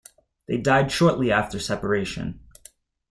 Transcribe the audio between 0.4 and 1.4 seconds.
They died shortly